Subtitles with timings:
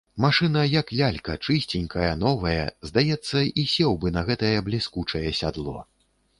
[0.23, 5.81] Машына, як лялька, чысценькая, новая, здаецца, і сеў бы на гэтае бліскучае сядло.